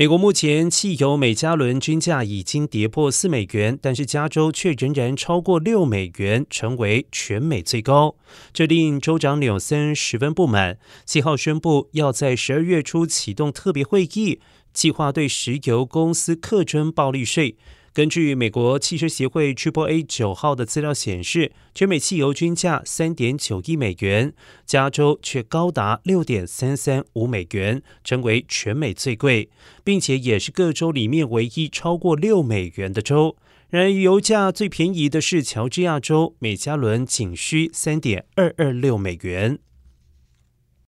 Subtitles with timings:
[0.00, 8.16] 美国目前汽油每加仑均价已经跌破四美元，但是加州却仍然超过六美元，成为全美最高。
[8.50, 10.78] 这令州长纽森十分不满。
[11.04, 14.40] 七号宣布要在十二月初启动特别会议，
[14.72, 17.58] 计划对石油公司课征暴利税。
[17.92, 24.32] 根据美国汽车协会 Triple A 九号的资料显示，全美汽油均价三点九亿美元，
[24.64, 29.50] 加州却高达六点三三五美元，成为全美最贵，
[29.82, 33.36] 并且也是各州里面唯一超过六美元的州。
[33.70, 39.58] 然而，油价最便宜的是乔治亚州，每加仑仅需三点二二六美元。